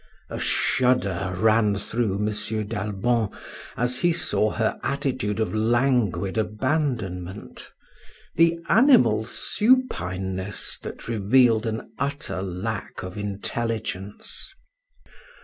[0.31, 2.25] A shudder ran through M.
[2.25, 3.29] d'Albon
[3.77, 7.71] as he saw her attitude of languid abandonment,
[8.35, 14.51] the animal supineness that revealed an utter lack of intelligence.